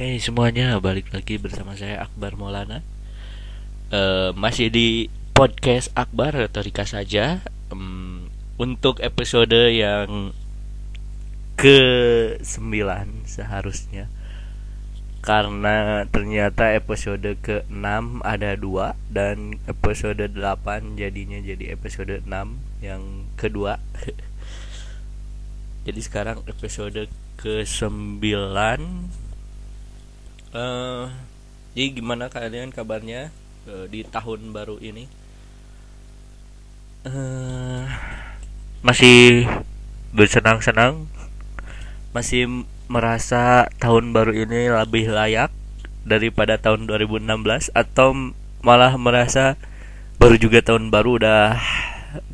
[0.00, 2.80] Hey semuanya, balik lagi bersama saya Akbar Maulana.
[3.92, 7.44] Uh, masih di podcast Akbar retorika saja.
[7.68, 10.32] Um, untuk episode yang
[11.52, 11.80] ke
[12.40, 14.08] 9 seharusnya.
[15.20, 23.76] Karena ternyata episode ke-6 ada dua dan episode 8 jadinya jadi episode 6 yang kedua.
[25.84, 28.24] jadi sekarang episode ke-9
[30.54, 31.10] uh,
[31.74, 33.30] jadi gimana kalian kabarnya
[33.70, 35.06] uh, di tahun baru ini?
[37.06, 37.88] Uh,
[38.84, 39.48] masih
[40.12, 41.06] bersenang-senang
[42.10, 45.54] masih merasa tahun baru ini lebih layak
[46.02, 48.34] daripada tahun 2016 atau
[48.66, 49.54] malah merasa
[50.18, 51.62] baru juga tahun baru udah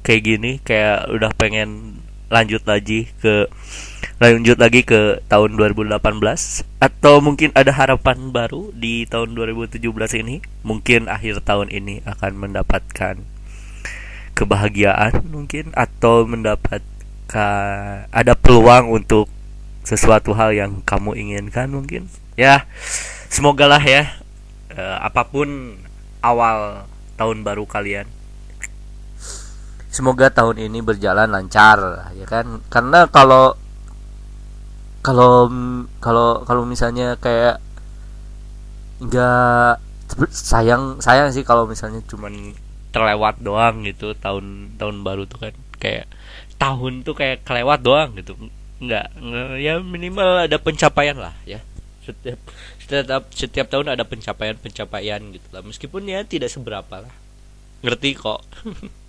[0.00, 2.00] kayak gini kayak udah pengen
[2.32, 3.46] lanjut lagi ke
[4.16, 6.00] lanjut lagi ke tahun 2018
[6.80, 9.84] atau mungkin ada harapan baru di tahun 2017
[10.24, 10.40] ini?
[10.64, 13.20] Mungkin akhir tahun ini akan mendapatkan
[14.32, 15.68] kebahagiaan mungkin?
[15.76, 19.28] Atau mendapatkan ada peluang untuk
[19.84, 22.08] sesuatu hal yang kamu inginkan mungkin?
[22.40, 22.64] Ya
[23.28, 24.16] semoga lah ya
[24.72, 25.76] eh, apa pun
[26.24, 26.88] awal
[27.20, 28.08] tahun baru kalian.
[29.92, 32.64] Semoga tahun ini berjalan lancar ya kan?
[32.72, 33.60] Karena kalau
[35.06, 35.46] kalau
[36.02, 37.62] kalau kalau misalnya kayak
[38.98, 39.78] nggak
[40.34, 42.58] sayang sayang sih kalau misalnya cuman
[42.90, 45.54] terlewat doang gitu tahun tahun baru tuh kan.
[45.78, 46.10] Kayak
[46.58, 48.34] tahun tuh kayak kelewat doang gitu.
[48.82, 51.62] Nggak, nggak ya minimal ada pencapaian lah ya.
[52.02, 52.40] Setiap
[52.82, 55.62] setiap setiap tahun ada pencapaian pencapaian gitu lah.
[55.62, 57.14] Meskipun ya tidak seberapa lah.
[57.86, 58.42] Ngerti kok.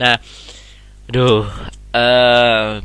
[0.00, 0.16] Nah,
[1.12, 1.44] aduh.
[1.92, 2.80] Uh,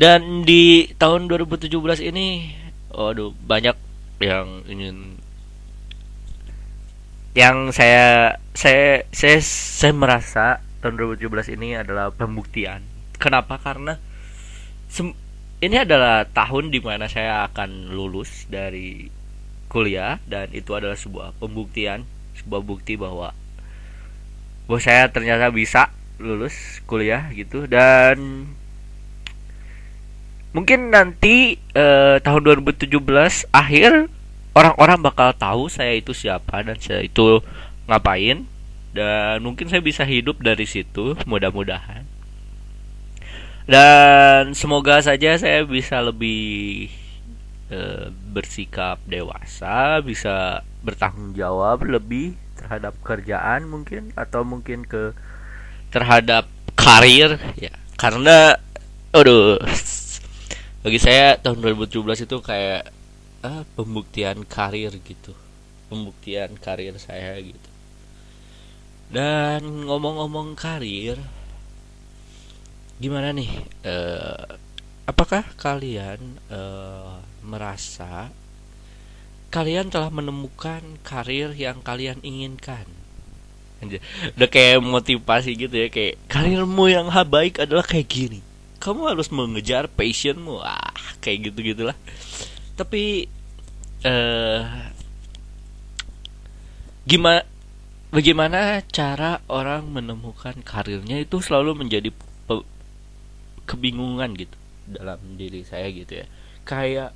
[0.00, 1.76] dan di tahun 2017
[2.08, 2.56] ini,
[2.88, 3.76] waduh banyak
[4.24, 5.20] yang ingin
[7.36, 12.80] yang saya saya saya saya merasa tahun 2017 ini adalah pembuktian.
[13.20, 13.60] Kenapa?
[13.60, 14.00] Karena
[15.60, 19.12] ini adalah tahun di mana saya akan lulus dari
[19.68, 22.08] kuliah dan itu adalah sebuah pembuktian,
[22.40, 23.36] sebuah bukti bahwa
[24.64, 28.48] bahwa saya ternyata bisa lulus kuliah gitu dan
[30.50, 32.98] mungkin nanti eh, tahun 2017
[33.54, 34.10] akhir
[34.54, 37.42] orang-orang bakal tahu saya itu siapa dan saya itu
[37.86, 38.46] ngapain.
[38.90, 42.02] Dan mungkin saya bisa hidup dari situ mudah-mudahan.
[43.70, 46.90] Dan semoga saja saya bisa lebih
[47.70, 55.14] eh, bersikap dewasa bisa bertanggung jawab lebih terhadap kerjaan mungkin atau mungkin ke
[55.94, 57.70] terhadap karir ya.
[57.94, 58.58] Karena
[59.14, 59.62] aduh
[60.80, 62.88] bagi saya tahun 2017 itu kayak
[63.44, 65.36] ah, pembuktian karir gitu
[65.92, 67.70] pembuktian karir saya gitu
[69.10, 71.18] dan ngomong-ngomong karir
[73.00, 73.50] gimana nih
[73.84, 74.56] uh,
[75.08, 78.30] apakah kalian uh, merasa
[79.50, 82.86] kalian telah menemukan karir yang kalian inginkan.
[84.38, 88.40] Udah kayak motivasi gitu ya kayak karirmu yang baik adalah kayak gini.
[88.80, 90.64] Kamu harus mengejar passionmu.
[90.64, 91.96] Ah, kayak gitu gitulah.
[92.74, 93.28] Tapi
[94.08, 94.64] uh,
[97.04, 97.44] gimana
[98.08, 102.10] bagaimana cara orang menemukan karirnya itu selalu menjadi
[103.68, 104.56] kebingungan gitu
[104.88, 106.26] dalam diri saya gitu ya.
[106.64, 107.12] Kayak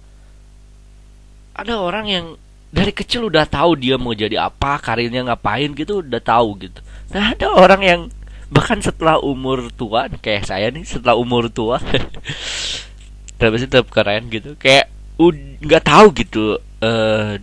[1.55, 2.27] ada orang yang
[2.75, 6.83] dari kecil udah tahu dia mau jadi apa karirnya ngapain gitu udah tahu gitu
[7.15, 8.01] nah ada orang yang
[8.53, 11.81] bahkan setelah umur tua kayak saya nih setelah umur tua
[13.41, 14.57] tapi tetap keren gitu.
[14.57, 14.91] Kayak
[15.63, 17.39] nggak tahu gitu uh,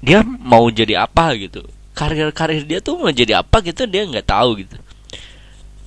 [0.00, 1.64] dia mau jadi apa gitu.
[1.96, 4.76] Karir karir dia tuh mau jadi apa gitu dia nggak tahu gitu.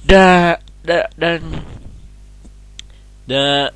[0.03, 1.41] Da, da dan
[3.29, 3.69] da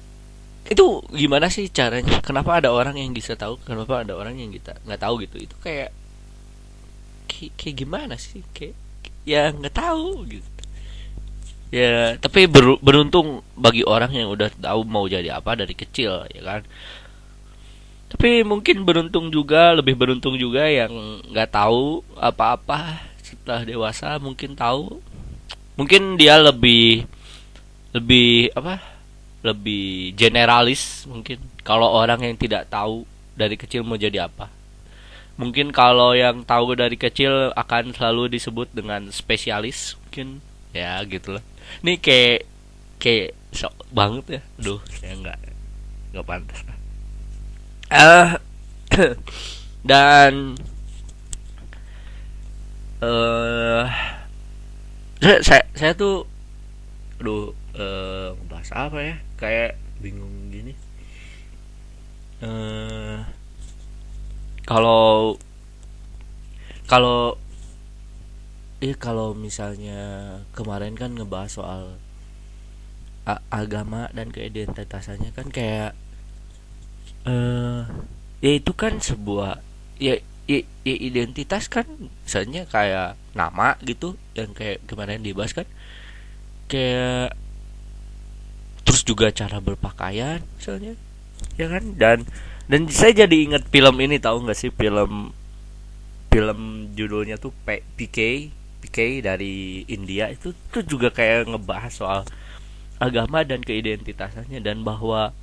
[0.64, 2.24] itu gimana sih caranya?
[2.24, 3.60] Kenapa ada orang yang bisa tahu?
[3.62, 5.38] Kenapa ada orang yang kita nggak tahu gitu?
[5.38, 5.92] Itu kayak,
[7.30, 8.42] kayak gimana sih?
[8.56, 8.83] Kayak
[9.24, 10.50] ya nggak tahu gitu.
[11.74, 16.42] Ya tapi ber, beruntung bagi orang yang udah tahu mau jadi apa dari kecil ya
[16.46, 16.62] kan?
[18.14, 20.94] Tapi mungkin beruntung juga lebih beruntung juga yang
[21.34, 25.02] nggak tahu apa-apa setelah dewasa mungkin tahu.
[25.74, 27.10] Mungkin dia lebih
[27.90, 28.78] lebih apa?
[29.42, 31.42] Lebih generalis mungkin.
[31.66, 34.63] Kalau orang yang tidak tahu dari kecil mau jadi apa
[35.36, 40.42] mungkin kalau yang tahu dari kecil akan selalu disebut dengan spesialis mungkin.
[40.74, 41.42] Ya gitulah.
[41.86, 42.50] Ini kayak
[42.98, 44.42] kayak sok banget ya.
[44.62, 45.40] Aduh saya nggak
[46.14, 46.62] nggak pantas.
[46.66, 46.78] Lah
[47.94, 48.30] uh,
[49.90, 50.58] dan
[53.02, 53.86] uh,
[55.22, 56.26] saya, saya tuh
[57.22, 59.16] aduh uh, bahas apa ya?
[59.38, 60.74] Kayak bingung gini.
[62.44, 63.24] Uh,
[64.64, 65.36] kalau
[66.88, 67.36] kalau
[68.84, 71.84] eh kalau misalnya kemarin kan ngebahas soal
[73.48, 75.96] agama dan keidentitasannya kan kayak
[77.24, 77.88] eh
[78.44, 79.64] ya itu kan sebuah
[79.96, 80.20] ya,
[80.52, 81.88] ya, ya identitas kan
[82.28, 85.68] misalnya kayak nama gitu yang kayak kemarin dibahas kan
[86.68, 87.32] kayak
[88.84, 91.00] terus juga cara berpakaian misalnya
[91.56, 91.84] ya kan?
[91.96, 92.28] Dan
[92.68, 94.72] dan saya jadi ingat film ini tahu nggak sih?
[94.72, 95.36] Film
[96.32, 96.60] film
[96.98, 98.50] judulnya tuh P PK
[98.84, 100.32] PK dari India.
[100.32, 102.22] Itu tuh juga kayak ngebahas soal
[103.04, 105.36] agama dan keidentitasannya dan bahwa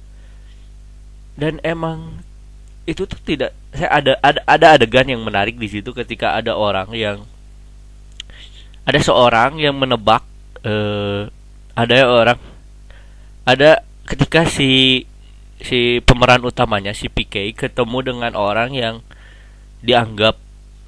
[1.36, 2.24] dan emang
[2.88, 6.88] itu tuh tidak saya ada ada ada adegan yang menarik di situ ketika ada orang
[6.96, 7.22] yang
[8.88, 10.24] ada seorang yang menebak
[10.64, 11.28] eh,
[11.76, 12.38] ada orang
[13.44, 15.04] ada ketika si
[15.60, 18.96] si pemeran utamanya si PK ketemu dengan orang yang
[19.84, 20.36] dianggap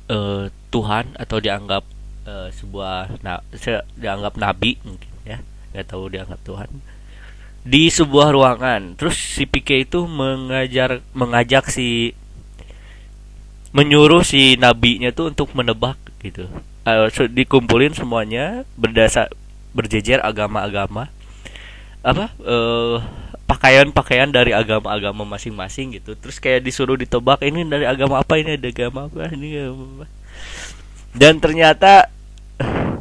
[0.08, 1.84] eh, Tuhan atau dianggap
[2.28, 5.38] eh, sebuah na, se, dianggap nabi mungkin ya
[5.72, 6.68] nggak tahu dianggap Tuhan
[7.62, 8.98] di sebuah ruangan.
[8.98, 12.14] Terus si PK itu mengajar mengajak si
[13.72, 16.50] menyuruh si nabinya tuh untuk menebak gitu.
[16.82, 19.30] Uh, dikumpulin semuanya berdasar
[19.72, 21.08] berjejer agama-agama
[22.02, 22.98] apa uh,
[23.46, 26.18] pakaian-pakaian dari agama-agama masing-masing gitu.
[26.18, 28.58] Terus kayak disuruh ditebak ini dari agama apa ini?
[28.58, 29.58] Dari agama apa ini?
[29.60, 30.06] Apa.
[31.12, 32.10] dan ternyata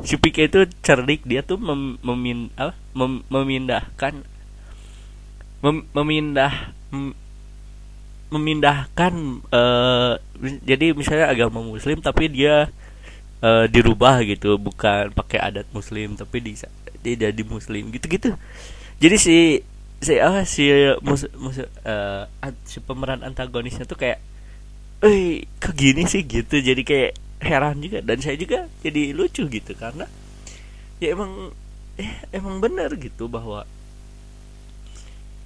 [0.05, 1.25] si PK itu cerdik.
[1.25, 4.21] Dia tuh mem, memin, apa, mem, memindahkan
[5.61, 7.13] mem memindah mem
[8.31, 10.15] memindahkan uh,
[10.63, 12.69] jadi misalnya agama muslim tapi dia
[13.41, 14.59] uh, dirubah gitu.
[14.61, 16.53] Bukan pakai adat muslim tapi di
[17.01, 18.37] dia jadi muslim gitu-gitu
[19.01, 19.37] jadi si
[19.97, 20.69] si apa si
[21.01, 22.29] mus, mus, uh,
[22.69, 24.21] si pemeran antagonisnya tuh kayak
[25.01, 26.21] eh kok gini sih?
[26.21, 26.61] Gitu.
[26.61, 28.05] Jadi kayak heran juga.
[28.05, 29.73] Dan saya juga jadi lucu gitu.
[29.73, 30.05] Karena
[31.01, 31.49] ya emang
[31.97, 33.65] eh, emang benar gitu bahwa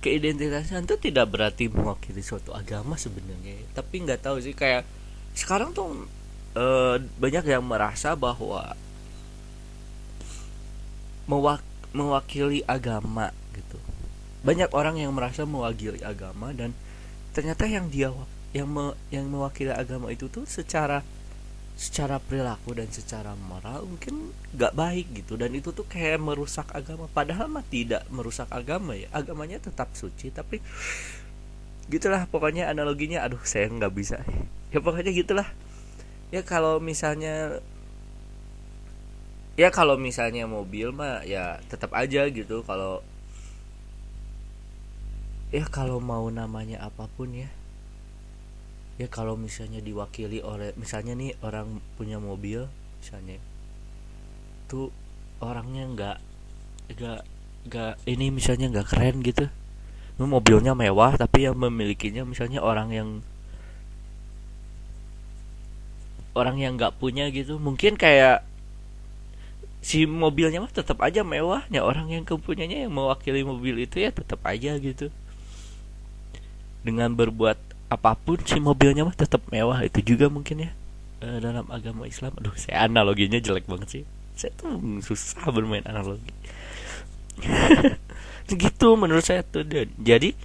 [0.04, 3.56] keidentitasan itu tidak berarti mewakili suatu agama sebenarnya.
[3.72, 4.84] Tapi nggak tahu sih kayak
[5.34, 6.06] sekarang tuh
[6.54, 6.66] e,
[7.18, 8.78] banyak yang merasa bahwa
[11.25, 11.66] mewak
[11.96, 13.34] mewakili agama
[14.45, 16.77] banyak orang yang merasa mewakili agama dan
[17.33, 18.13] ternyata yang dia
[18.53, 21.01] yang me, yang mewakili agama itu tuh secara
[21.75, 25.36] secara perilaku dan secara moral mungkin gak baik gitu.
[25.36, 27.12] Dan itu tuh kayak merusak agama.
[27.12, 29.12] Padahal mah tidak merusak agama ya.
[29.12, 30.63] Agamanya tetap suci tapi
[31.92, 33.27] gitulah pokoknya analoginya.
[33.27, 34.24] Aduh saya nggak bisa.
[34.71, 35.51] Ya pokoknya gitulah.
[36.31, 37.59] Ya kalau misalnya
[39.59, 42.63] ya kalau misalnya mobil mah ya tetap aja gitu.
[42.63, 43.03] Kalau
[45.53, 47.50] ya kalau mau namanya apa pun ya.
[48.95, 52.71] Ya kalau misalnya diwakili oleh misalnya nih orang punya mobil
[53.03, 53.38] misalnya
[54.71, 54.89] tuh
[55.44, 56.18] orangnya nggak
[56.95, 57.21] nggak
[57.68, 59.51] nggak ini misalnya nggak keren gitu.
[60.15, 63.09] Mobilnya mewah tapi yang memilikinya misalnya orang yang
[66.31, 67.59] orang yang nggak punya gitu.
[67.59, 68.47] Mungkin kayak
[69.85, 74.42] si mobilnya mah tetap aja mewahnya orang yang kepunyanya yang mewakili mobil itu ya tetap
[74.42, 75.14] aja gitu
[76.85, 77.57] dengan berbuat
[77.89, 79.81] apa pun si mobilnya mah tetap mewah.
[79.81, 80.71] Itu juga mungkin ya
[81.25, 82.37] e, dalam agama Islam.
[82.37, 84.04] Aduh saya analoginya jelek banget sih.
[84.37, 86.30] Saya tuh susah bermain analogi.
[88.45, 89.65] Gitu menurut saya tuh.
[89.65, 90.37] Dan jadi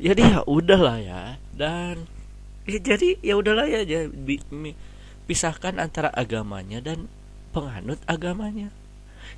[0.00, 1.36] jadi ya udahlah ya.
[1.52, 2.08] Dan
[2.64, 3.84] ya jadi ya udahlah ya.
[3.84, 4.40] Jadi
[5.28, 7.06] pisahkan antara agamanya dan
[7.52, 8.72] penganut agamanya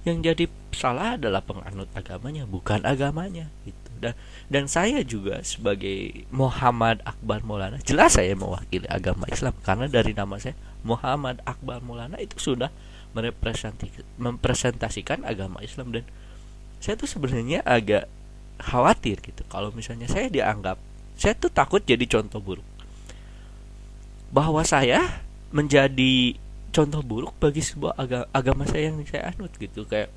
[0.02, 3.92] yang jadi salah adalah penganut agamanya bukan agamanya gitu.
[4.02, 4.18] Dan
[4.50, 10.42] dan saya juga sebagai Muhammad Akbar Maulana jelas saya mewakili agama Islam karena dari nama
[10.42, 12.70] saya Muhammad Akbar Maulana itu sudah
[13.14, 15.94] merepresentasikan agama Islam.
[15.94, 16.02] Dan
[16.82, 18.10] saya tuh sebenarnya agak
[18.58, 19.46] khawatir gitu.
[19.46, 20.80] Kalau misalnya saya dianggap
[21.14, 22.64] saya tuh takut jadi contoh buruk.
[24.32, 25.20] Bahwa saya
[25.52, 26.40] menjadi
[26.72, 30.08] contoh buruk bagi sebuah agama, agama saya yang saya anut gitu kayak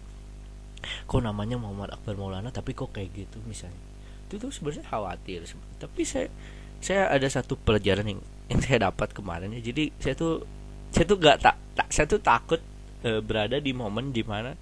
[1.06, 3.38] kok namanya Muhammad Akbar Maulana tapi kok kayak gitu?
[3.44, 3.78] misalnya.
[4.26, 5.44] Itu tuh sebenarnya khawatir
[5.78, 6.32] tapi saya
[6.80, 9.62] saya ada satu pelajaran yang yang saya dapat kemarin ya.
[9.62, 10.48] Jadi saya tuh
[10.96, 12.62] saya tuh gak tak, tak saya tuh takut
[13.04, 14.56] e, berada di momen di mana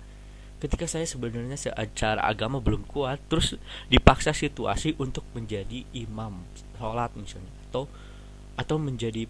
[0.57, 3.59] ketika saya sebenarnya secara agama belum kuat terus
[3.91, 6.39] dipaksa situasi untuk menjadi imam
[6.79, 7.91] sholat misalnya atau
[8.55, 9.27] atau menjadi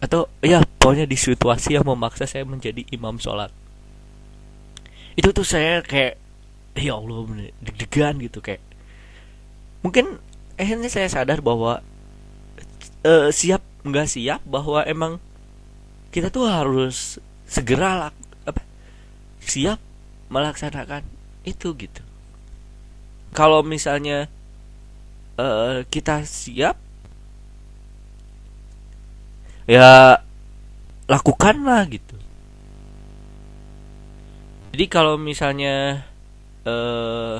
[0.00, 3.52] atau ya pokoknya di situasi yang memaksa saya menjadi imam sholat.
[5.14, 6.16] Itu tuh saya kayak
[6.80, 7.28] ya Allah
[7.60, 8.64] deg-degan gitu kayak.
[9.84, 10.16] Mungkin
[10.56, 11.84] akhirnya saya sadar bahwa
[13.04, 15.20] uh, siap nggak siap bahwa emang
[16.12, 18.16] kita tuh harus segera lak,
[18.48, 18.60] apa
[19.40, 19.80] siap
[20.32, 21.04] melaksanakan
[21.44, 22.02] itu gitu.
[23.36, 24.26] Kalau misalnya
[25.38, 26.76] uh, kita siap
[29.70, 30.18] ya
[31.06, 32.18] lakukanlah gitu.
[34.74, 36.02] Jadi kalau misalnya
[36.66, 37.38] uh,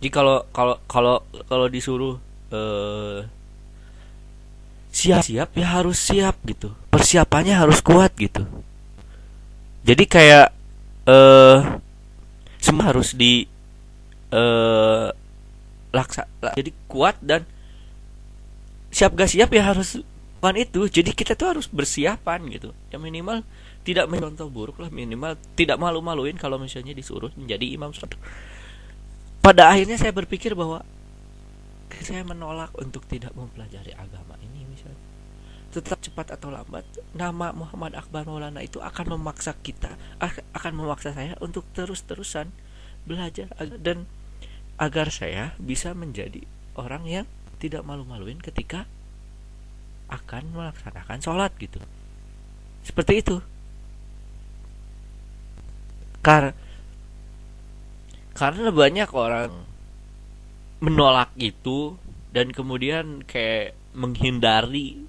[0.00, 2.20] jadi kalau kalau kalau kalau disuruh
[2.52, 3.24] uh,
[4.92, 6.76] siap-siap ya harus siap gitu.
[6.92, 8.44] Persiapannya harus kuat gitu.
[9.84, 10.52] Jadi kayak
[11.08, 11.80] uh,
[12.60, 13.48] semua harus di
[14.32, 15.08] uh,
[15.92, 17.44] laksa jadi kuat dan
[18.94, 19.98] siap gak siap ya harus
[20.38, 20.86] bukan itu.
[20.86, 22.70] Jadi kita tuh harus bersiapan gitu.
[22.94, 23.42] Ya minimal
[23.84, 28.16] tidak mencontoh buruk lah minimal tidak malu-maluin kalau misalnya disuruh menjadi imam sholat
[29.44, 30.80] pada akhirnya saya berpikir bahwa
[32.00, 34.96] saya menolak untuk tidak mempelajari agama ini misalnya.
[35.68, 36.82] Tetap cepat atau lambat
[37.12, 40.00] nama Muhammad Akbar Maulana itu akan memaksa kita
[40.56, 42.48] akan memaksa saya untuk terus-terusan
[43.04, 43.52] belajar
[43.84, 44.08] dan
[44.80, 46.40] agar saya bisa menjadi
[46.80, 47.26] orang yang
[47.64, 48.84] tidak malu-maluin ketika
[50.12, 51.80] akan melaksanakan sholat gitu.
[52.84, 53.40] Seperti itu.
[56.20, 56.52] Kar
[58.34, 59.52] karena banyak orang
[60.82, 61.96] menolak itu
[62.34, 65.00] dan kemudian kayak menghindari.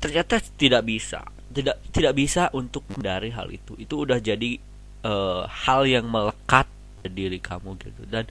[0.00, 3.74] Ternyata tidak bisa tidak tidak bisa untuk menghindari hal itu.
[3.76, 4.56] Itu udah jadi
[5.02, 6.70] uh, hal yang melekat
[7.02, 8.02] di diri kamu gitu.
[8.06, 8.30] Dan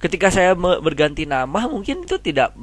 [0.00, 2.56] ketika saya berganti nama mungkin itu tidak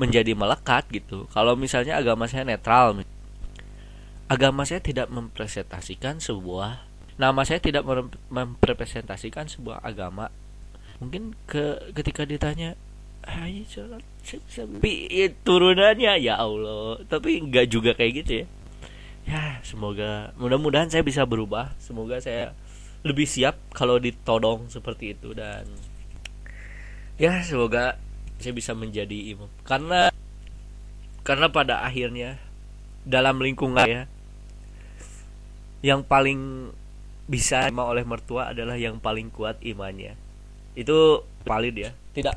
[0.00, 1.28] menjadi melekat gitu.
[1.30, 3.04] Kalau misalnya agama saya netral
[4.28, 7.82] agama saya tidak mempresentasikan sebuah nama saya tidak
[8.30, 10.30] mempresentasikan sebuah agama.
[11.02, 12.78] Mungkin ke ketika ditanya
[13.68, 14.00] sholat
[14.48, 17.02] tapi ya, turunannya ya Allah.
[17.04, 18.46] Tapi nggak juga kayak gitu ya.
[19.28, 21.74] Ya semoga mudah-mudahan saya bisa berubah.
[21.82, 22.56] Semoga saya
[23.02, 25.66] lebih siap kalau ditodong seperti itu dan
[27.18, 27.98] ya semoga
[28.38, 30.14] saya bisa menjadi imam karena
[31.26, 32.38] karena pada akhirnya
[33.02, 34.02] dalam lingkungan ya
[35.82, 36.70] yang paling
[37.28, 40.16] bisa terima oleh mertua adalah yang paling kuat imannya.
[40.74, 41.90] Itu valid ya.
[42.16, 42.34] Tidak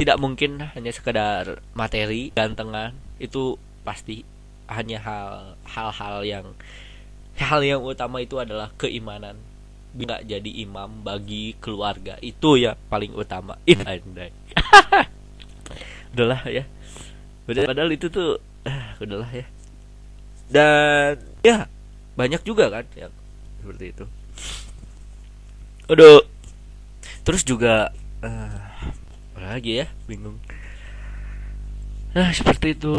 [0.00, 2.96] tidak mungkin hanya sekedar materi gantengan.
[3.20, 4.24] Itu pasti
[4.66, 6.46] hanya hal hal-hal yang
[7.36, 9.36] hal yang utama itu adalah keimanan
[9.94, 12.18] nggak jadi imam bagi keluarga.
[12.22, 13.58] Itu ya paling utama.
[13.66, 13.82] Ini
[16.14, 16.64] udahlah ya.
[17.46, 19.46] Udah padahal itu tuh ah, udahlah ya.
[20.50, 21.66] Dan ya
[22.14, 23.12] banyak juga kan yang
[23.62, 24.04] seperti itu.
[25.90, 26.22] Aduh.
[27.20, 27.92] Terus juga
[28.24, 28.58] uh,
[29.36, 29.86] lagi ya?
[30.08, 30.40] Bingung.
[32.16, 32.98] Nah seperti itu.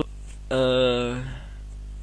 [0.52, 1.20] Uh,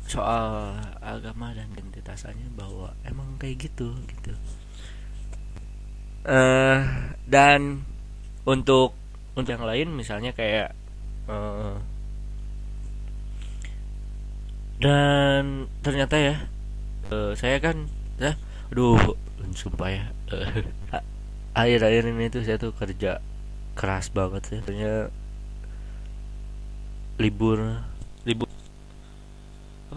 [0.09, 0.75] soal
[1.05, 4.33] agama dan identitasannya bahwa emang kayak gitu gitu.
[6.25, 7.85] Uh, dan
[8.49, 8.97] untuk
[9.37, 10.73] untuk yang lain misalnya kayak
[11.29, 11.77] uh,
[14.81, 16.37] dan ternyata ya
[17.13, 17.87] uh, saya kan
[18.17, 18.35] ya
[18.73, 18.99] aduh
[19.55, 21.01] sumpah ya uh,
[21.61, 23.21] akhir-akhir ini tuh saya tuh kerja
[23.79, 25.03] keras banget ya ternyata
[27.19, 27.83] libur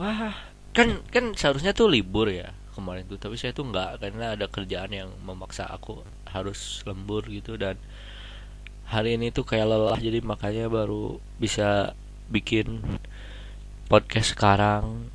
[0.02, 0.34] wah.
[0.74, 4.90] Kan kan seharusnya tuh libur ya kemarin tuh tapi saya tuh nggak karena ada kerjaan
[4.96, 7.76] yang memaksa aku harus lembur gitu dan
[8.88, 11.94] hari ini tuh kayak lelah jadi makanya baru bisa
[12.32, 12.80] bikin
[13.92, 15.12] podcast sekarang.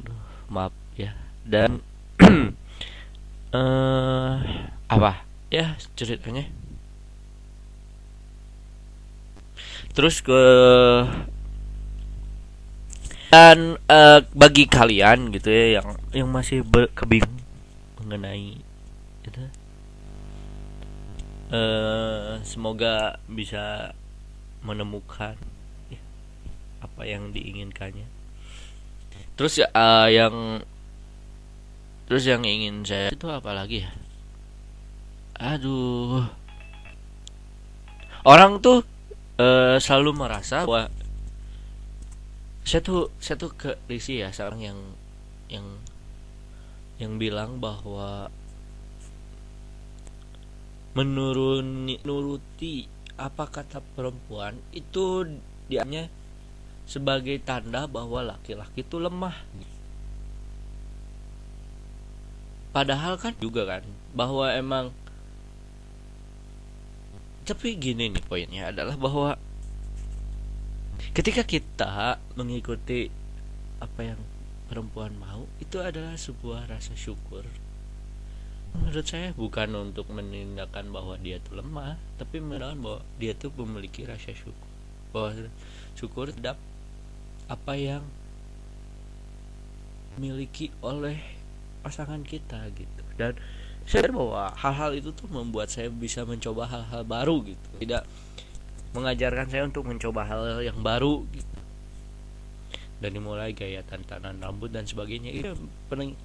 [0.52, 1.16] Maaf ya.
[1.48, 1.80] Dan
[3.56, 4.36] uh,
[4.94, 5.24] apa?
[5.48, 6.44] Ya ceritanya.
[9.96, 10.40] Terus ke
[13.36, 16.64] dan uh, bagi kalian gitu ya yang yang masih
[16.96, 17.36] kebingung
[18.00, 18.64] mengenai
[19.28, 19.40] itu
[21.52, 23.92] uh, semoga bisa
[24.64, 25.36] menemukan
[25.92, 26.00] ya,
[26.80, 28.08] apa yang diinginkannya.
[29.36, 30.64] Terus ya uh, yang
[32.08, 33.92] terus yang ingin saya itu apa lagi ya?
[35.36, 36.24] Aduh.
[38.24, 38.80] Orang tuh
[39.36, 40.88] uh, selalu merasa bahwa
[42.66, 44.78] saya tuh saya tuh ke risi ya seorang yang
[45.46, 45.66] yang
[46.98, 48.26] yang bilang bahwa
[50.98, 55.30] menuruni nuruti apa kata perempuan itu
[55.70, 56.10] dianya
[56.90, 59.34] sebagai tanda bahwa laki-laki itu lemah.
[62.74, 64.90] Padahal kan juga kan bahwa emang
[67.46, 69.38] tapi gini nih poinnya adalah bahwa
[71.12, 73.10] ketika kita mengikuti
[73.78, 74.20] apa yang
[74.66, 77.46] perempuan mau itu adalah sebuah rasa syukur.
[78.76, 84.04] Menurut saya bukan untuk menindakkan bahwa dia itu lemah tapi menandakan bahwa dia tuh memiliki
[84.04, 84.68] rasa syukur.
[85.14, 85.48] Bahwa
[85.96, 86.58] syukur terhadap
[87.46, 88.02] apa yang
[90.16, 91.20] dimiliki oleh
[91.84, 93.02] pasangan kita gitu.
[93.14, 93.38] Dan
[93.86, 97.68] saya bahwa hal-hal itu tuh membuat saya bisa mencoba hal-hal baru gitu.
[97.78, 98.02] Tidak
[98.96, 101.28] mengajarkan saya untuk mencoba hal yang baru.
[102.96, 105.28] Dan dimulai gaya tantanan rambut dan sebagainya.
[105.28, 105.52] Itu
[105.92, 106.16] paling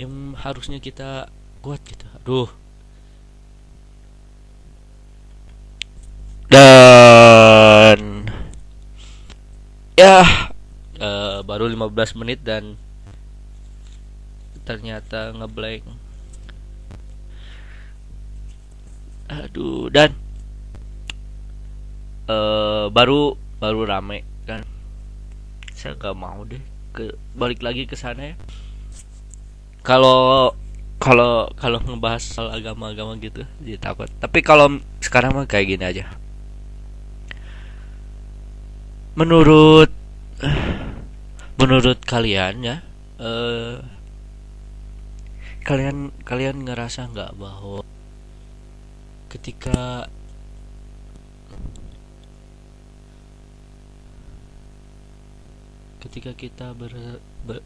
[0.00, 1.28] yang harusnya kita
[1.60, 2.08] kuat gitu.
[2.16, 2.48] Aduh.
[6.48, 8.24] Dan
[9.96, 10.24] ya
[11.00, 12.80] uh, baru 15 menit dan
[14.64, 15.84] ternyata ngeblank.
[19.26, 20.25] Aduh dan
[22.30, 24.62] uh, baru baru rame kan.
[25.72, 26.62] Saya nggak mau deh
[26.96, 28.36] ke balik lagi ke sana ya.
[29.86, 30.52] Kalau
[30.98, 34.10] kalau kalau ngebahas soal agama-agama gitu jadi takut.
[34.18, 36.04] Tapi kalau sekarang mah kayak gini aja.
[39.16, 39.88] Menurut
[41.56, 42.76] menurut kalian ya
[43.16, 43.80] uh,
[45.64, 47.80] kalian kalian ngerasa nggak bahwa
[49.32, 50.06] ketika
[56.06, 57.60] ketika kita ber, ber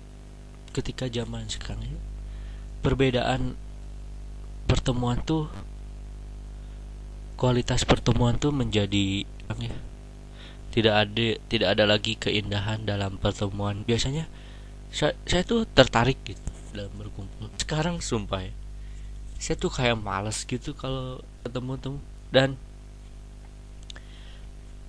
[0.73, 2.00] ketika zaman sekarang ya
[2.80, 3.59] perbedaan
[4.64, 5.50] pertemuan tuh
[7.37, 9.25] kualitas pertemuan tuh menjadi
[9.61, 9.75] ya
[10.70, 13.83] tidak ada tidak ada lagi keindahan dalam pertemuan.
[13.83, 14.31] Biasanya
[14.94, 17.50] saya, saya tuh tertarik gitu dalam berkumpul.
[17.59, 18.55] Sekarang sumpah ya
[19.40, 21.98] saya tuh kayak males gitu kalau ketemu temu
[22.29, 22.61] dan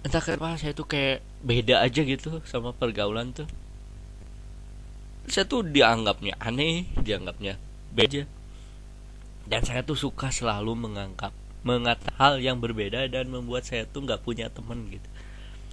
[0.03, 3.49] entah kenapa saya tuh kayak beda aja gitu sama pergaulan tuh.
[5.30, 7.58] Saya tuh dianggapnya aneh dianggapnya
[7.93, 8.25] beda.
[9.45, 14.25] Dan saya tuh suka selalu mengangkat mengatakan hal yang berbeda dan membuat saya tuh nggak
[14.25, 15.06] punya teman gitu.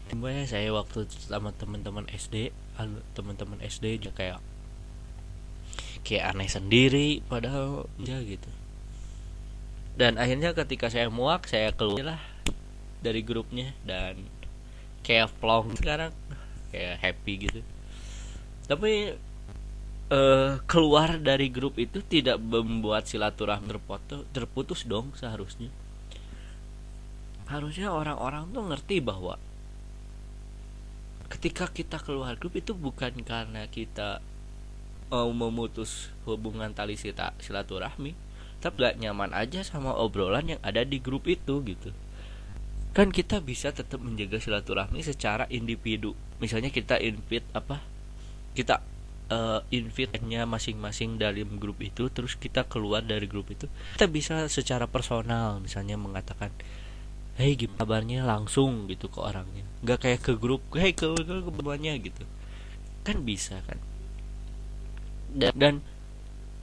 [0.08, 2.52] Sebenarnya saya waktu sama teman-teman SD
[3.16, 4.40] teman-teman SD juga kayak
[6.06, 8.48] kayak aneh sendiri padahal ya gitu.
[9.98, 12.20] Dan akhirnya ketika saya muak saya keluar lah
[13.02, 14.28] dari grupnya dan
[15.02, 16.12] kayak vlog sekarang.
[16.68, 17.60] Kayak happy gitu.
[18.68, 19.16] Tapi
[20.12, 25.72] uh, keluar dari grup itu tidak membuat silaturahmi terputus, terputus dong seharusnya.
[27.48, 29.40] Harusnya orang-orang tuh ngerti bahwa
[31.28, 34.20] ketika kita keluar grup itu bukan karena kita
[35.08, 36.96] mau memutus hubungan tali
[37.40, 38.12] silaturahmi
[38.58, 41.94] tapi gak nyaman aja sama obrolan yang ada di grup itu gitu
[42.98, 46.18] kan kita bisa tetap menjaga silaturahmi secara individu.
[46.42, 47.78] Misalnya kita invite apa
[48.58, 48.82] kita
[49.30, 54.90] uh, invite-nya masing-masing dalam grup itu terus kita keluar dari grup itu kita bisa secara
[54.90, 56.50] personal misalnya mengatakan
[57.38, 58.26] hey gimana kabarnya?
[58.26, 59.62] Langsung gitu ke orangnya.
[59.86, 62.24] Nggak kayak ke grup hey ke ke, ke, ke gitu.
[63.06, 63.78] Kan bisa kan?
[65.30, 65.74] Dan, dan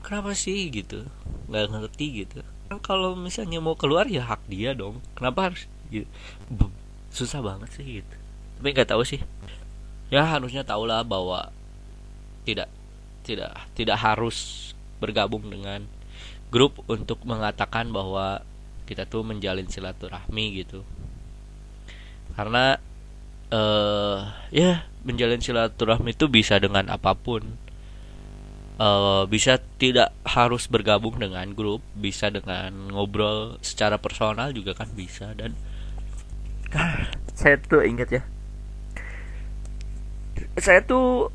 [0.04, 1.08] kenapa sih gitu?
[1.48, 2.44] Nggak ngerti gitu.
[2.68, 5.00] Kan kalau misalnya mau keluar ya hak dia dong.
[5.16, 5.64] Kenapa harus
[7.10, 8.16] susah banget sih gitu.
[8.60, 9.20] Tapi nggak tahu sih.
[10.12, 11.50] Ya harusnya tahulah bahwa
[12.46, 12.70] tidak
[13.26, 14.70] tidak tidak harus
[15.02, 15.82] bergabung dengan
[16.48, 18.46] grup untuk mengatakan bahwa
[18.86, 20.86] kita tuh menjalin silaturahmi gitu.
[22.38, 22.78] Karena
[23.50, 27.66] uh, ya menjalin silaturahmi itu bisa dengan apa pun.
[28.76, 35.32] Uh, bisa tidak harus bergabung dengan grup bisa dengan ngobrol secara personal juga kan bisa.
[35.32, 35.56] Dan
[37.36, 38.22] saya tuh ingat ya.
[40.56, 41.30] Saya tuh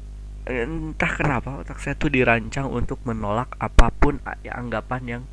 [0.50, 5.24] entah kenapa otak saya tuh dirancang untuk menolak apa pun ya, anggapan yang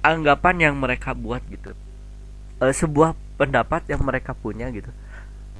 [0.00, 1.74] anggapan yang mereka buat gitu.
[2.62, 4.88] E, sebuah pendapat yang mereka punya gitu.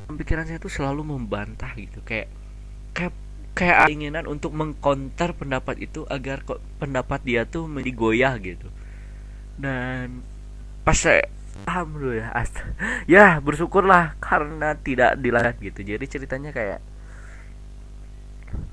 [0.08, 2.30] Pikiran saya tuh selalu membantah gitu kayak
[2.94, 3.12] kayak
[3.52, 8.70] kayak keinginan untuk mengkonter pendapat itu agar kok pendapat dia tuh menjadi goyah gitu.
[9.58, 10.22] Dan
[10.86, 11.26] pas saya
[11.64, 12.12] paham dulu
[13.08, 15.80] ya bersyukurlah karena tidak dilarang gitu.
[15.82, 16.80] Jadi ceritanya kayak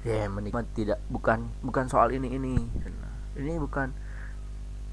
[0.06, 2.54] ya menikah tidak bukan bukan soal ini ini.
[3.36, 3.92] Ini bukan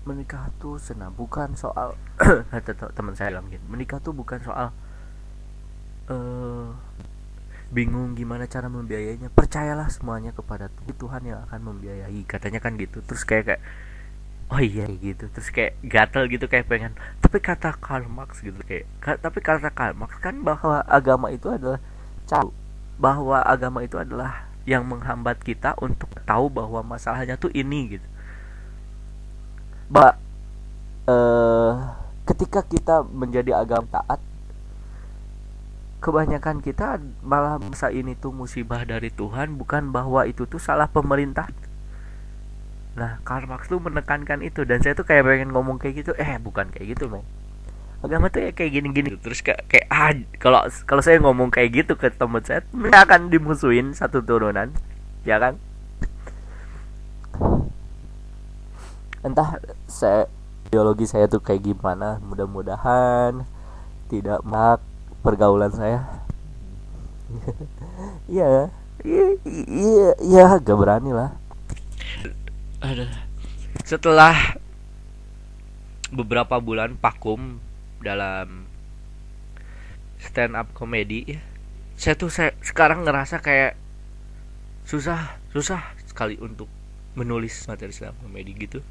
[0.03, 1.95] menikah tuh senang bukan soal
[2.97, 3.65] teman saya bilang gitu.
[3.71, 4.75] Menikah tuh bukan soal
[6.11, 6.69] uh,
[7.71, 9.31] bingung gimana cara membiayainya.
[9.31, 13.01] Percayalah semuanya kepada Tuhan yang akan membiayai katanya kan gitu.
[13.07, 13.63] Terus kayak kayak
[14.53, 15.25] oh iya gitu.
[15.33, 16.93] Terus kayak gatel gitu kayak pengen
[17.25, 18.61] tapi kata Karl Marx gitu.
[18.69, 18.87] Kayak
[19.25, 21.81] tapi kata Karl Marx kan bahwa agama itu adalah
[23.01, 28.09] bahwa agama itu adalah yang menghambat kita untuk tahu bahwa masalahnya tuh ini gitu.
[29.89, 30.21] Bah
[31.09, 31.73] eh,
[32.29, 34.21] ketika kita menjadi agama taat
[36.03, 41.47] kebanyakan kita malah masa ini tuh musibah dari Tuhan bukan bahwa itu tuh salah pemerintah
[42.93, 46.13] nah Karl Marx tuh menekankan itu dan saya tuh kayak pengen ngomong kayak gitu.
[46.21, 47.25] Eh bukan kayak gitu men
[48.03, 49.17] agama tuh ya kayak gini-gini.
[49.17, 52.61] Terus kayak kayak ah kalau kalau saya ngomong kayak gitu ke temen saya
[53.07, 54.69] akan dimusuhin satu turunan
[55.25, 55.57] ya kan?
[59.23, 60.27] Entah saya
[60.69, 63.47] biologi saya tuh kayak gimana mudah-mudahan
[64.11, 64.83] tidak mak
[65.25, 66.05] pergaulan saya.
[68.29, 68.69] Iya
[69.03, 71.33] iya iya iya gak berani lah
[72.83, 73.07] ada
[73.87, 74.59] setelah
[76.13, 77.63] beberapa bulan vakum
[78.03, 78.69] dalam
[80.21, 81.41] stand up comedy ya
[81.97, 83.79] saya tuh saya sekarang ngerasa kayak
[84.83, 86.67] susah susah sekali untuk
[87.15, 88.83] menulis materi stand up comedy gitu.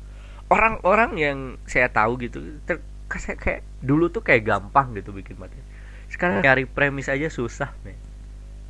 [0.48, 2.80] Orang-orang yang saya tahu gitu ter
[3.12, 5.60] kayak, kayak dulu tuh kayak gampang gitu bikin materi.
[6.08, 8.12] Sekarang nyari premis aja susah nih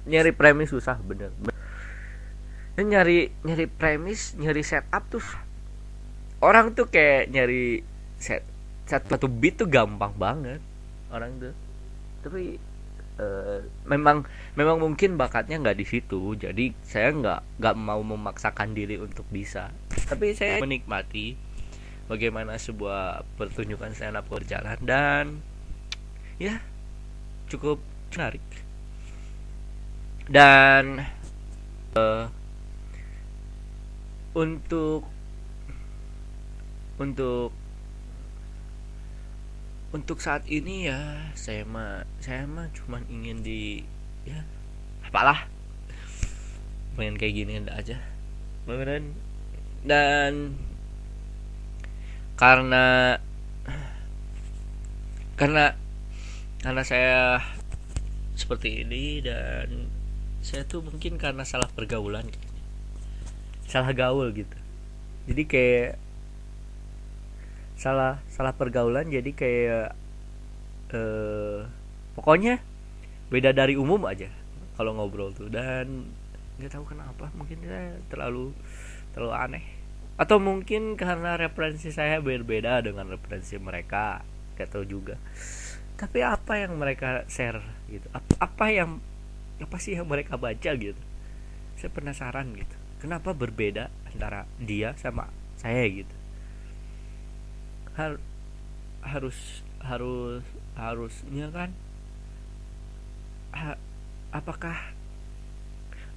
[0.05, 1.53] nyari premis susah bener, bener.
[2.79, 5.25] Dan nyari nyari premis nyari setup tuh.
[6.41, 7.85] Orang tuh kayak nyari
[8.17, 8.47] set
[8.87, 10.59] satu beat tuh gampang banget
[11.11, 11.53] orang tuh.
[12.23, 12.57] Tapi
[13.19, 16.35] uh, memang memang mungkin bakatnya nggak di situ.
[16.35, 19.69] Jadi saya nggak nggak mau memaksakan diri untuk bisa.
[20.09, 21.35] Tapi saya menikmati
[22.11, 25.25] bagaimana sebuah pertunjukan stand up berjalan dan
[26.41, 26.59] ya
[27.47, 27.79] cukup
[28.11, 28.43] menarik.
[30.31, 31.03] Dan
[31.95, 32.40] uh,
[34.31, 35.03] untuk
[37.01, 37.51] untuk
[39.91, 43.83] untuk saat ini ya saya mah saya mah cuman ingin di
[44.23, 44.39] ya
[45.03, 45.49] apalah.
[46.95, 47.99] Pengen kayak gini aja.
[48.63, 49.11] Beneran.
[49.83, 50.55] Dan
[52.39, 53.17] karena
[55.35, 55.75] karena
[56.61, 57.41] karena saya
[58.37, 59.89] seperti ini dan
[60.41, 62.29] saya tuh mungkin karena salah pergaulan
[63.71, 64.57] salah gaul gitu.
[65.31, 65.95] Jadi kayak
[67.79, 69.87] salah salah pergaulan jadi kayak
[70.91, 71.63] eh
[72.19, 72.59] pokoknya
[73.31, 74.27] beda dari umum aja
[74.75, 75.47] kalau ngobrol tuh.
[75.47, 76.11] Dan
[76.59, 78.51] nggak tahu kenapa mungkin saya terlalu
[79.15, 79.65] terlalu aneh.
[80.19, 84.21] Atau mungkin karena referensi saya berbeda dengan referensi mereka
[84.53, 85.17] gak tahu juga.
[85.97, 88.05] Tapi apa yang mereka share gitu?
[88.13, 89.01] Apa, apa yang
[89.57, 90.99] apa sih yang mereka baca gitu?
[91.79, 96.15] Saya penasaran gitu kenapa berbeda antara dia sama saya gitu?
[97.97, 98.21] Har,
[99.01, 100.45] harus harus
[100.77, 101.73] harusnya kan
[103.51, 103.75] ha,
[104.31, 104.77] apakah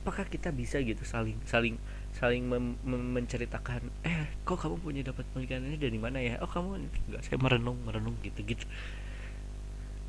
[0.05, 1.81] apakah kita bisa gitu saling saling
[2.14, 6.38] saling mem menceritakan eh kok kamu punya dapat pernikahan ini dari mana ya?
[6.44, 6.79] Oh kamu
[7.11, 8.68] nggak saya merenung merenung gitu gitu.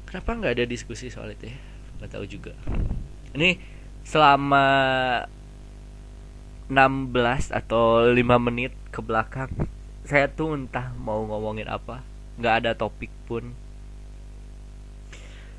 [0.06, 1.58] Kenapa nggak ada diskusi soal itu ya?
[1.98, 2.54] Nggak tahu juga.
[3.34, 3.58] Ini
[4.06, 4.68] selama
[6.68, 9.52] 16 atau 5 menit ke belakang
[10.06, 12.06] saya tuh entah mau ngomongin apa
[12.38, 13.58] nggak ada topik pun.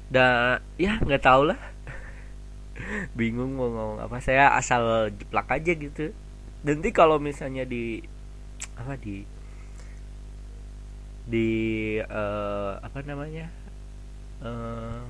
[0.06, 1.58] Dan ya nggak tau lah.
[3.18, 6.14] Bingung mau ngomong apa saya asal jeplak aja gitu.
[6.62, 8.00] Nanti kalau misalnya di
[8.78, 9.26] apa di
[11.26, 11.48] di
[12.06, 13.50] uh, apa namanya
[14.46, 15.02] uh,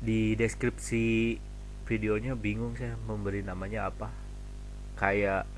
[0.00, 1.36] di deskripsi
[1.88, 4.12] videonya bingung saya memberi namanya apa.
[5.00, 5.48] Kayak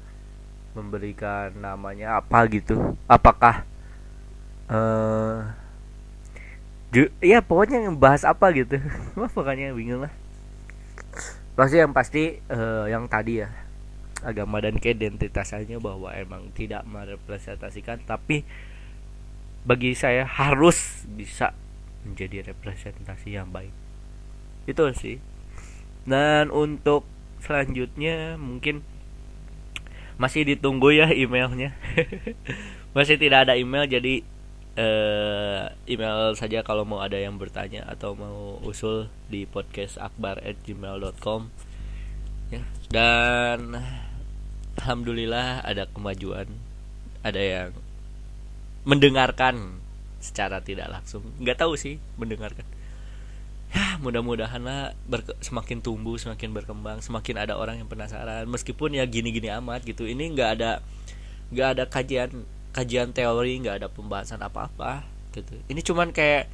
[0.78, 2.94] memberikan namanya apa gitu.
[3.10, 3.66] Apakah
[4.70, 5.50] uh,
[7.18, 8.78] ya pokoknya bahas apa gitu.
[9.18, 10.14] Wah pokoknya bingung lah.
[11.58, 13.50] Pasti yang pasti uh, yang tadi ya
[14.22, 18.44] agama dan keidentitasannya bahwa emang tidak merepresentasikan tapi
[19.64, 21.56] bagi saya harus bisa
[22.04, 23.72] menjadi representasi yang baik.
[24.68, 25.18] Itu sih
[26.08, 27.04] dan untuk
[27.44, 28.84] selanjutnya mungkin
[30.20, 31.72] masih ditunggu ya emailnya.
[32.96, 34.20] Masih tidak ada email jadi
[34.76, 40.58] uh, email saja kalau mau ada yang bertanya atau mau usul di podcast akbar at
[40.66, 41.48] gmail.com
[42.50, 42.60] ya.
[42.90, 43.78] Dan
[44.76, 46.50] alhamdulillah ada kemajuan
[47.22, 47.70] ada yang
[48.84, 49.80] mendengarkan
[50.20, 51.24] secara tidak langsung.
[51.40, 52.66] Nggak tahu sih mendengarkan
[53.70, 54.90] ya mudah-mudahan lah
[55.38, 58.46] semakin tumbuh semakin berkembang semakin ada orang yang penasaran.
[58.50, 60.82] Meskipun ya gini-gini amat gitu ini nggak ada
[61.54, 62.30] nggak ada kajian
[62.74, 65.54] kajian teori nggak ada pembahasan apa-apa gitu.
[65.70, 66.50] Ini cuman kayak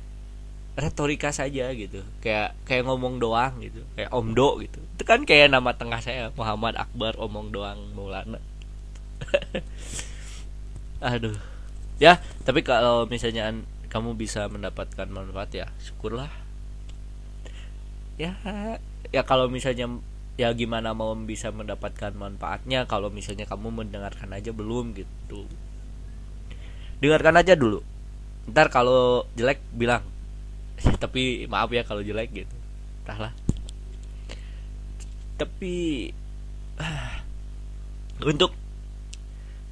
[0.77, 2.05] retorika saja gitu.
[2.21, 4.81] Kayak kayak ngomong doang gitu kayak omdo gitu.
[4.97, 8.41] Itu kan kayak nama tengah saya Muhammad Akbar omong doang Maulana.
[11.01, 11.37] Aduh.
[11.97, 13.49] Ya tapi kalau misalnya
[13.89, 16.29] kamu bisa mendapatkan manfaat ya syukurlah
[18.17, 18.33] ya
[19.13, 19.89] ya kalau misalnya
[20.37, 25.49] ya gimana mau bisa mendapatkan manfaatnya kalau misalnya kamu mendengarkan aja belum gitu.
[27.01, 27.81] Dengarkan aja dulu.
[28.49, 30.05] Ntar kalau jelek bilang.
[31.03, 32.57] Tapi maaf ya kalau jelek gitu.
[33.05, 33.33] Entahlah
[35.37, 36.11] tapi
[38.33, 38.53] untuk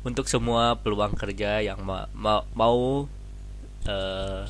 [0.04, 3.08] untuk semua peluang kerja yang ma ma mau
[3.88, 4.44] uh,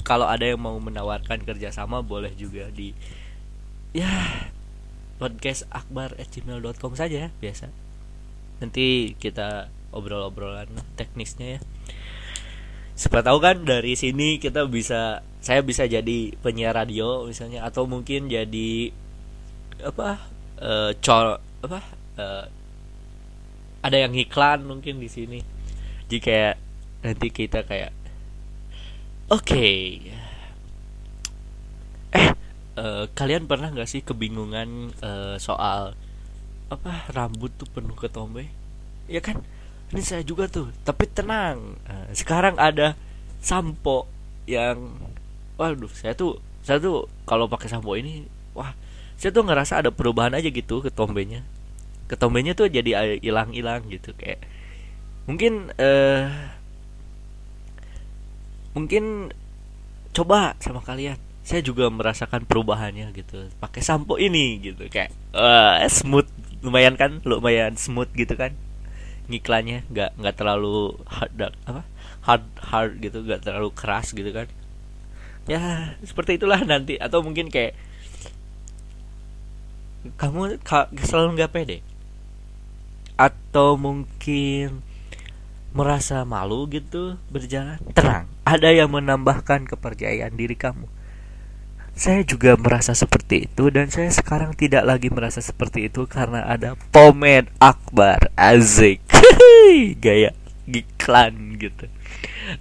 [0.00, 2.92] kalau ada yang mau menawarkan kerjasama boleh juga di
[3.90, 4.08] ya
[5.20, 7.68] podcast akbar gmail.com saja biasa.
[8.64, 11.60] Nanti kita obrol-obrolan teknisnya ya.
[12.96, 18.28] Siapa tahu kan dari sini kita bisa saya bisa jadi penyiar radio misalnya atau mungkin
[18.28, 18.92] jadi
[19.80, 20.20] apa
[20.60, 21.80] uh, col apa
[22.20, 22.44] uh,
[23.80, 25.40] ada yang iklan mungkin di sini.
[26.08, 26.56] Jika
[27.00, 27.99] nanti kita kayak
[29.30, 29.46] oke.
[29.46, 30.10] Okay.
[32.10, 32.34] eh
[32.74, 35.94] uh, kalian pernah nggak sih kebingungan uh, soal
[36.70, 38.50] apa rambut tuh penuh ketombe
[39.06, 39.38] ya kan?
[39.90, 41.78] Ini saya juga tuh tapi tenang.
[41.86, 42.98] Uh, sekarang ada
[43.38, 44.10] sampo
[44.50, 44.90] yang
[45.54, 48.74] waduh saya tuh saya tuh kalau pakai sampo ini wah
[49.14, 51.46] saya tuh ngerasa ada perubahan aja gitu ketombenya
[52.10, 54.42] ketombenya tuh jadi hilang-hilang gitu kayak.
[55.30, 56.26] Mungkin uh,
[58.74, 59.34] mungkin
[60.14, 61.18] coba sama kalian.
[61.40, 63.50] Saya juga merasakan perubahannya gitu.
[63.58, 64.86] Pakai sampo ini gitu.
[64.86, 66.28] Kayak uh, smooth.
[66.60, 67.24] Lumayan kan?
[67.24, 68.54] Lumayan smooth gitu kan?
[69.30, 71.82] Ngiklannya nggak nggak terlalu hard apa?
[72.22, 73.24] Hard hard gitu.
[73.24, 74.46] Nggak terlalu keras gitu kan?
[75.48, 77.00] Ya seperti itulah nanti.
[77.00, 77.74] Atau mungkin kayak
[80.20, 80.60] kamu
[81.02, 81.78] selalu nggak pede?
[83.18, 84.84] Atau mungkin
[85.70, 90.90] merasa malu gitu berjalan tenang ada yang menambahkan kepercayaan diri kamu.
[91.94, 96.74] Saya juga merasa seperti itu dan saya sekarang tidak lagi merasa seperti itu karena ada
[96.90, 99.04] pomade akbar azik
[100.02, 100.34] gaya
[100.66, 101.86] iklan gitu.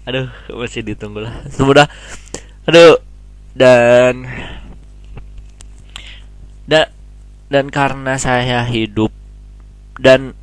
[0.05, 1.33] Aduh masih ditunggu lah.
[1.49, 1.87] Semudah
[2.69, 3.01] aduh
[3.57, 4.29] dan
[6.69, 6.93] dan
[7.49, 9.09] dan karena saya hidup
[9.97, 10.37] dan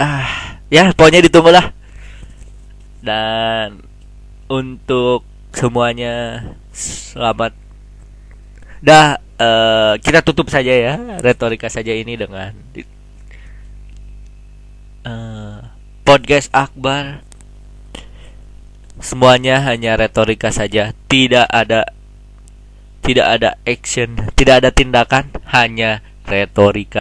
[0.00, 1.70] ah ya pokoknya ditunggu lah.
[3.02, 3.91] Dan
[4.52, 5.24] untuk
[5.56, 6.44] semuanya
[6.76, 7.56] selamat.
[8.84, 12.52] Dah uh, kita tutup saja ya retorika saja ini dengan
[15.08, 15.64] uh,
[16.04, 17.24] podcast Akbar.
[19.00, 20.92] Semuanya hanya retorika saja.
[21.08, 21.88] Tidak ada
[23.02, 27.00] tidak ada action tidak ada tindakan hanya retorika